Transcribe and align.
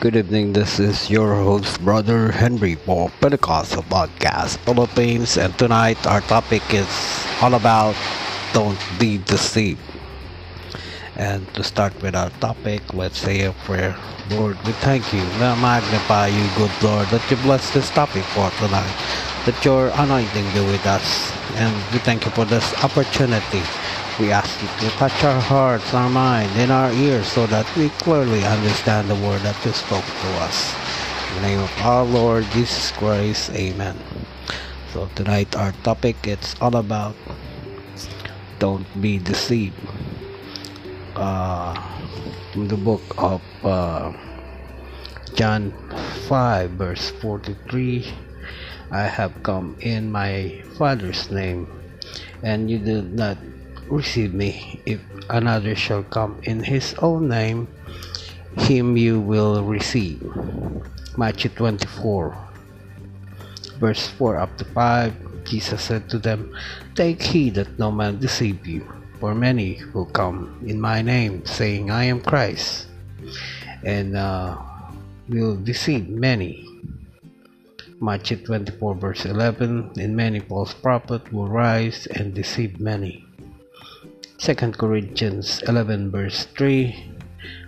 Good 0.00 0.16
evening, 0.16 0.54
this 0.54 0.80
is 0.80 1.10
your 1.10 1.34
host, 1.34 1.78
Brother 1.84 2.32
Henry 2.32 2.74
for 2.74 3.10
Pentecostal 3.20 3.82
Podcast 3.82 4.56
Philippines, 4.64 5.36
and 5.36 5.52
tonight 5.58 6.00
our 6.06 6.22
topic 6.22 6.62
is 6.72 6.88
all 7.42 7.52
about 7.52 7.94
don't 8.54 8.80
be 8.98 9.18
deceived. 9.18 9.84
And 11.16 11.44
to 11.52 11.62
start 11.62 11.92
with 12.00 12.16
our 12.16 12.30
topic, 12.40 12.80
let's 12.94 13.18
say 13.18 13.44
a 13.44 13.52
prayer. 13.68 13.94
Lord, 14.30 14.56
we 14.64 14.72
thank 14.80 15.12
you, 15.12 15.20
we 15.20 15.52
magnify 15.60 16.28
you, 16.28 16.48
good 16.56 16.72
Lord, 16.80 17.06
that 17.12 17.20
you 17.30 17.36
bless 17.44 17.68
this 17.74 17.90
topic 17.90 18.24
for 18.32 18.48
tonight, 18.56 18.96
that 19.44 19.60
your 19.66 19.92
anointing 20.00 20.48
be 20.56 20.64
with 20.64 20.86
us, 20.86 21.30
and 21.60 21.76
we 21.92 22.00
thank 22.00 22.24
you 22.24 22.30
for 22.32 22.46
this 22.46 22.72
opportunity 22.82 23.60
we 24.18 24.32
ask 24.32 24.60
you 24.62 24.68
to 24.80 24.96
touch 24.96 25.24
our 25.24 25.40
hearts, 25.40 25.94
our 25.94 26.10
mind, 26.10 26.50
and 26.56 26.72
our 26.72 26.92
ears 26.92 27.28
so 27.28 27.46
that 27.46 27.66
we 27.76 27.90
clearly 28.02 28.44
understand 28.44 29.08
the 29.08 29.14
word 29.14 29.40
that 29.42 29.56
you 29.64 29.72
spoke 29.72 30.04
to 30.04 30.28
us. 30.42 30.74
In 31.30 31.42
the 31.42 31.48
name 31.48 31.60
of 31.60 31.72
our 31.82 32.04
Lord 32.04 32.44
Jesus 32.52 32.90
Christ, 32.92 33.50
Amen. 33.52 33.96
So 34.92 35.08
tonight 35.14 35.54
our 35.56 35.72
topic 35.84 36.26
it's 36.26 36.56
all 36.60 36.74
about 36.76 37.14
don't 38.58 38.88
be 39.00 39.18
deceived. 39.18 39.76
Uh, 41.14 41.76
in 42.54 42.68
the 42.68 42.76
book 42.76 43.02
of 43.18 43.42
uh, 43.62 44.12
John 45.34 45.72
5 46.26 46.70
verse 46.72 47.10
43 47.22 48.06
I 48.90 49.04
have 49.06 49.42
come 49.42 49.76
in 49.80 50.10
my 50.10 50.62
Father's 50.76 51.30
name 51.30 51.68
and 52.42 52.70
you 52.70 52.78
did 52.78 53.14
not 53.14 53.38
receive 53.90 54.32
me. 54.34 54.80
If 54.86 55.00
another 55.28 55.74
shall 55.74 56.02
come 56.04 56.40
in 56.44 56.62
his 56.62 56.94
own 56.98 57.28
name, 57.28 57.68
him 58.56 58.96
you 58.96 59.20
will 59.20 59.62
receive. 59.64 60.22
Matthew 61.16 61.50
24, 61.50 62.36
verse 63.78 64.08
4 64.08 64.38
up 64.38 64.56
to 64.58 64.64
5. 64.64 65.44
Jesus 65.44 65.82
said 65.82 66.08
to 66.10 66.18
them, 66.18 66.54
Take 66.94 67.22
heed 67.22 67.54
that 67.54 67.78
no 67.78 67.90
man 67.90 68.18
deceive 68.18 68.66
you, 68.66 68.86
for 69.18 69.34
many 69.34 69.82
will 69.92 70.06
come 70.06 70.62
in 70.66 70.80
my 70.80 71.02
name, 71.02 71.44
saying, 71.44 71.90
I 71.90 72.04
am 72.04 72.20
Christ, 72.20 72.86
and 73.82 74.16
uh, 74.16 74.56
will 75.28 75.56
deceive 75.56 76.08
many. 76.08 76.66
Matthew 78.00 78.38
24, 78.38 78.94
verse 78.94 79.26
11 79.26 79.92
And 79.98 80.16
many 80.16 80.40
false 80.40 80.72
prophets 80.72 81.30
will 81.32 81.48
rise 81.48 82.06
and 82.06 82.32
deceive 82.32 82.80
many. 82.80 83.26
2 84.40 84.54
Corinthians 84.72 85.60
11 85.68 86.10
verse 86.10 86.48
3 86.56 86.96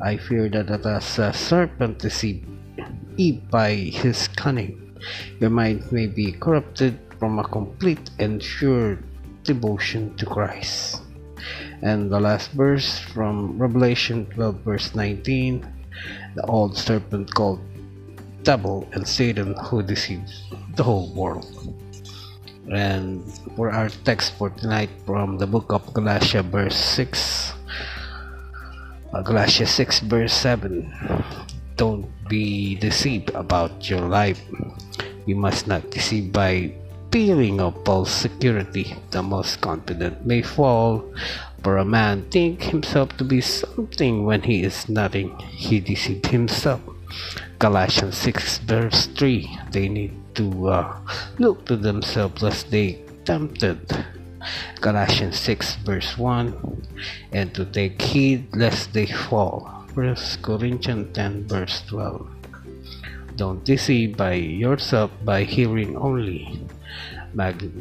I 0.00 0.16
fear 0.16 0.48
that 0.48 0.72
as 0.72 1.18
a 1.18 1.30
serpent 1.30 1.98
deceived 1.98 2.48
Eve 3.18 3.44
by 3.50 3.92
his 3.92 4.28
cunning, 4.28 4.96
your 5.40 5.50
mind 5.50 5.84
may 5.92 6.06
be 6.06 6.32
corrupted 6.32 6.98
from 7.20 7.38
a 7.38 7.44
complete 7.44 8.08
and 8.18 8.42
sure 8.42 8.96
devotion 9.42 10.16
to 10.16 10.24
Christ. 10.24 11.02
And 11.82 12.10
the 12.10 12.18
last 12.18 12.52
verse 12.52 12.98
from 12.98 13.60
Revelation 13.60 14.24
12 14.32 14.64
verse 14.64 14.94
19 14.94 15.68
the 16.34 16.46
old 16.46 16.78
serpent 16.78 17.28
called 17.34 17.60
devil 18.42 18.88
and 18.92 19.06
Satan 19.06 19.52
who 19.68 19.82
deceives 19.82 20.48
the 20.76 20.82
whole 20.82 21.12
world. 21.12 21.44
And 22.70 23.20
for 23.56 23.70
our 23.70 23.88
text 24.08 24.34
for 24.38 24.48
tonight 24.50 24.90
from 25.04 25.36
the 25.36 25.46
book 25.46 25.72
of 25.72 25.92
Galatians, 25.92 26.48
verse 26.48 26.76
6, 26.76 27.52
uh, 29.12 29.22
Galatians 29.22 29.70
6, 29.70 30.00
verse 30.00 30.32
7. 30.32 30.92
Don't 31.76 32.08
be 32.28 32.74
deceived 32.76 33.30
about 33.34 33.90
your 33.90 34.00
life. 34.00 34.40
You 35.26 35.36
must 35.36 35.66
not 35.66 35.90
deceive 35.90 36.32
by 36.32 36.72
feeling 37.12 37.60
of 37.60 37.76
false 37.84 38.10
security. 38.10 38.96
The 39.10 39.22
most 39.22 39.60
confident 39.60 40.24
may 40.24 40.42
fall, 40.42 41.04
for 41.62 41.78
a 41.78 41.84
man 41.84 42.30
think 42.30 42.62
himself 42.62 43.16
to 43.18 43.24
be 43.24 43.40
something 43.40 44.24
when 44.24 44.42
he 44.42 44.62
is 44.62 44.88
nothing. 44.88 45.36
He 45.52 45.80
deceived 45.80 46.26
himself. 46.26 46.80
Galatians 47.58 48.16
6 48.18 48.58
verse 48.66 49.06
3 49.06 49.48
they 49.70 49.88
need 49.88 50.12
to 50.34 50.68
uh, 50.68 51.00
look 51.38 51.64
to 51.66 51.76
themselves 51.76 52.42
lest 52.42 52.70
they 52.70 53.02
tempted. 53.24 53.80
Galatians 54.80 55.38
6 55.40 55.76
verse 55.76 56.18
1 56.18 56.82
and 57.32 57.54
to 57.54 57.64
take 57.64 58.00
heed 58.00 58.54
lest 58.54 58.92
they 58.92 59.06
fall. 59.06 59.70
1 59.94 60.16
Corinthians 60.42 61.14
10 61.14 61.48
verse 61.48 61.82
12 61.88 62.28
don't 63.36 63.64
deceive 63.64 64.16
by 64.16 64.34
yourself 64.34 65.10
by 65.24 65.42
hearing 65.42 65.96
only. 65.96 66.60
Mag- 67.32 67.72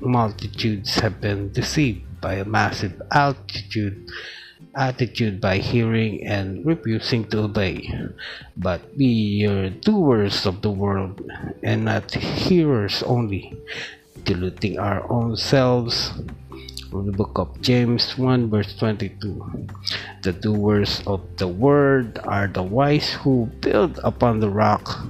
multitudes 0.00 0.96
have 1.00 1.20
been 1.20 1.50
deceived 1.52 2.04
by 2.20 2.34
a 2.34 2.44
massive 2.44 3.00
altitude 3.10 4.10
attitude 4.74 5.40
by 5.40 5.58
hearing 5.58 6.24
and 6.26 6.64
refusing 6.64 7.24
to 7.30 7.50
obey, 7.50 7.90
but 8.56 8.96
be 8.96 9.42
your 9.42 9.70
doers 9.70 10.46
of 10.46 10.62
the 10.62 10.70
word 10.70 11.18
and 11.62 11.84
not 11.84 12.14
hearers 12.14 13.02
only, 13.02 13.54
deluding 14.24 14.78
our 14.78 15.02
own 15.10 15.36
selves. 15.36 16.12
From 16.90 17.04
the 17.04 17.12
book 17.12 17.36
of 17.36 17.60
James 17.60 18.16
1 18.16 18.48
verse 18.48 18.72
22 18.78 19.68
The 20.22 20.32
doers 20.32 21.02
of 21.06 21.20
the 21.36 21.48
word 21.48 22.18
are 22.24 22.48
the 22.48 22.62
wise 22.62 23.12
who 23.12 23.50
build 23.60 24.00
upon 24.02 24.40
the 24.40 24.48
rock, 24.48 25.04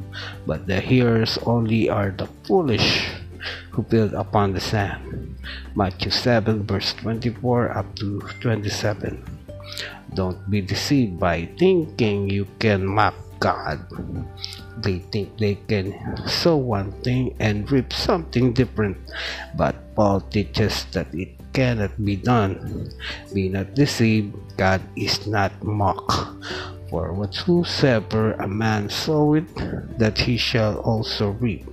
but 0.44 0.66
the 0.66 0.80
hearers 0.80 1.38
only 1.46 1.88
are 1.88 2.10
the 2.10 2.26
foolish 2.42 3.06
who 3.70 3.82
build 3.82 4.12
upon 4.12 4.52
the 4.52 4.60
sand. 4.60 5.38
Matthew 5.76 6.10
7 6.10 6.66
verse 6.66 6.94
24 6.94 7.78
up 7.78 7.94
to 8.02 8.26
27 8.40 9.37
don't 10.14 10.38
be 10.50 10.60
deceived 10.60 11.18
by 11.20 11.48
thinking 11.58 12.30
you 12.30 12.46
can 12.58 12.86
mock 12.86 13.14
God. 13.38 13.78
They 14.78 14.98
think 15.10 15.38
they 15.38 15.54
can 15.66 15.94
sow 16.26 16.56
one 16.56 16.92
thing 17.02 17.34
and 17.38 17.70
reap 17.70 17.92
something 17.92 18.52
different, 18.52 18.98
but 19.56 19.74
Paul 19.94 20.20
teaches 20.30 20.86
that 20.92 21.10
it 21.14 21.34
cannot 21.52 21.94
be 22.02 22.16
done. 22.16 22.90
Be 23.34 23.48
not 23.48 23.74
deceived, 23.74 24.34
God 24.56 24.82
is 24.96 25.26
not 25.26 25.50
mocked. 25.62 26.14
For 26.90 27.12
whatsoever 27.12 28.32
a 28.32 28.48
man 28.48 28.88
soweth, 28.88 29.52
that 29.98 30.18
he 30.18 30.38
shall 30.38 30.78
also 30.78 31.30
reap. 31.30 31.66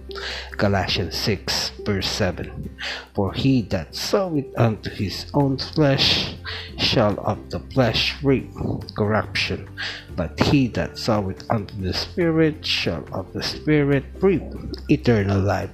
Galatians 0.58 1.16
6 1.16 1.72
verse 1.86 2.08
7 2.08 2.70
For 3.14 3.32
he 3.32 3.62
that 3.72 3.96
soweth 3.96 4.48
unto 4.58 4.90
his 4.90 5.28
own 5.34 5.58
flesh 5.58 6.36
shall 6.78 7.20
of 7.20 7.50
the 7.50 7.60
flesh 7.72 8.16
reap 8.24 8.52
corruption, 8.98 9.70
but 10.16 10.38
he 10.40 10.68
that 10.76 10.98
soweth 10.98 11.50
unto 11.50 11.76
the 11.80 11.94
Spirit 11.94 12.66
shall 12.66 13.08
of 13.14 13.32
the 13.32 13.44
Spirit 13.44 14.04
reap 14.20 14.44
eternal 14.90 15.40
life. 15.40 15.72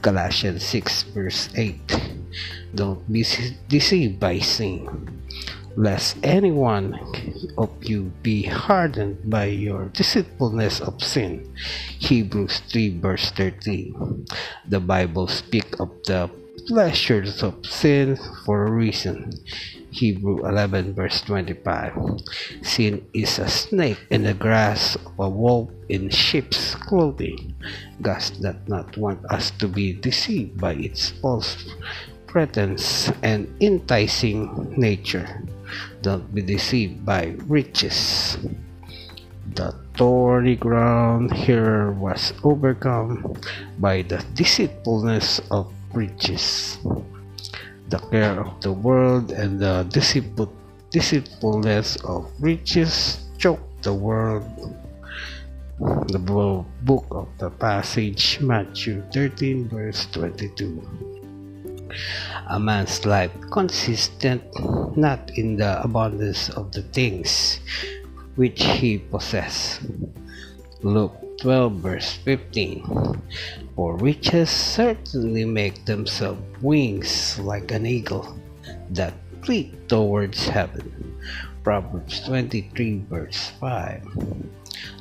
Galatians 0.00 0.64
6 0.64 1.02
verse 1.12 1.48
8 1.54 2.00
Don't 2.74 3.04
be 3.12 3.24
deceived 3.68 4.20
by 4.20 4.38
sin 4.38 4.88
lest 5.76 6.16
any 6.22 6.50
one 6.50 6.98
of 7.58 7.70
you 7.82 8.12
be 8.22 8.42
hardened 8.44 9.18
by 9.28 9.46
your 9.46 9.86
deceitfulness 9.86 10.80
of 10.80 11.02
sin. 11.02 11.54
Hebrews 11.98 12.60
3 12.70 12.98
verse 13.00 13.30
13. 13.32 14.26
The 14.68 14.80
Bible 14.80 15.28
speaks 15.28 15.78
of 15.80 15.90
the 16.04 16.30
pleasures 16.66 17.42
of 17.42 17.66
sin 17.66 18.16
for 18.44 18.66
a 18.66 18.70
reason. 18.70 19.32
Hebrew 19.90 20.46
11 20.46 20.94
verse 20.94 21.20
25. 21.22 21.92
Sin 22.62 23.06
is 23.14 23.38
a 23.38 23.48
snake 23.48 24.00
in 24.10 24.24
the 24.24 24.34
grass 24.34 24.96
of 24.96 25.12
a 25.18 25.28
wolf 25.28 25.70
in 25.88 26.10
sheep's 26.10 26.74
clothing. 26.74 27.54
God 28.02 28.22
does 28.40 28.56
not 28.66 28.96
want 28.96 29.24
us 29.26 29.50
to 29.62 29.68
be 29.68 29.92
deceived 29.92 30.60
by 30.60 30.74
its 30.74 31.10
false 31.10 31.74
pretense 32.26 33.12
and 33.22 33.46
enticing 33.60 34.74
nature. 34.76 35.46
Don't 36.02 36.34
be 36.34 36.42
deceived 36.42 37.04
by 37.04 37.36
riches. 37.46 38.36
The 39.54 39.74
thorny 39.96 40.56
ground 40.56 41.32
here 41.32 41.92
was 41.92 42.32
overcome 42.42 43.36
by 43.78 44.02
the 44.02 44.24
deceitfulness 44.34 45.40
of 45.50 45.72
riches. 45.92 46.78
The 47.88 47.98
care 48.10 48.40
of 48.40 48.60
the 48.60 48.72
world 48.72 49.30
and 49.30 49.60
the 49.60 49.86
deceitfulness 50.90 51.96
of 52.02 52.32
riches 52.40 53.18
choke 53.38 53.62
the 53.82 53.94
world. 53.94 54.44
The 56.08 56.18
book 56.18 57.06
of 57.10 57.28
the 57.38 57.50
passage, 57.50 58.38
Matthew 58.40 59.02
13, 59.12 59.68
verse 59.68 60.06
22 60.12 60.82
a 62.48 62.60
man's 62.60 63.04
life 63.06 63.32
consistent 63.50 64.42
not 64.96 65.30
in 65.36 65.56
the 65.56 65.82
abundance 65.82 66.50
of 66.50 66.72
the 66.72 66.82
things 66.82 67.60
which 68.36 68.62
he 68.62 68.98
possesses, 68.98 69.80
Luke 70.82 71.14
12 71.40 71.72
verse 71.74 72.12
15 72.24 73.20
For 73.74 73.96
riches 73.96 74.50
certainly 74.50 75.44
make 75.44 75.84
themselves 75.84 76.40
wings 76.62 77.38
like 77.38 77.70
an 77.70 77.86
eagle 77.86 78.38
that 78.90 79.14
fleet 79.42 79.88
towards 79.88 80.48
heaven. 80.48 81.18
Proverbs 81.62 82.20
23 82.26 83.04
verse 83.08 83.52
5 83.60 84.04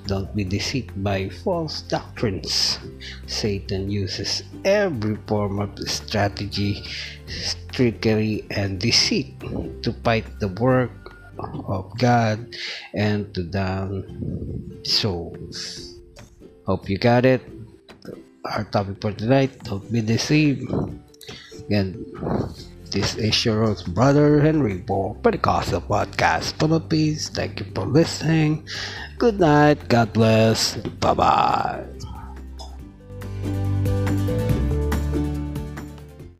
Don't 0.05 0.35
be 0.35 0.43
deceived 0.43 0.91
by 1.03 1.29
false 1.29 1.81
doctrines. 1.81 2.79
Satan 3.27 3.89
uses 3.89 4.43
every 4.65 5.15
form 5.27 5.59
of 5.59 5.77
strategy, 5.87 6.83
trickery, 7.71 8.45
and 8.51 8.79
deceit 8.79 9.39
to 9.83 9.93
fight 10.03 10.25
the 10.39 10.49
work 10.59 10.91
of 11.67 11.97
God 11.97 12.55
and 12.93 13.33
to 13.33 13.43
damn 13.43 14.03
souls. 14.83 15.95
Hope 16.65 16.89
you 16.89 16.97
got 16.97 17.25
it. 17.25 17.41
Our 18.45 18.65
topic 18.65 18.99
for 19.01 19.11
tonight, 19.11 19.63
don't 19.63 19.89
be 19.91 20.01
deceived. 20.01 20.67
Again, 21.67 22.05
this 22.93 23.15
is 23.17 23.33
your 23.45 23.65
host, 23.65 23.89
Brother 23.93 24.39
Henry 24.41 24.77
Paul, 24.77 25.17
for 25.17 25.31
Pentecostal 25.33 25.81
Podcast 25.81 26.53
Philippines. 26.61 27.29
Thank 27.29 27.59
you 27.59 27.65
for 27.73 27.85
listening. 27.85 28.67
Good 29.17 29.39
night. 29.39 29.89
God 29.89 30.13
bless. 30.13 30.77
Bye 31.01 31.13
bye. 31.17 31.92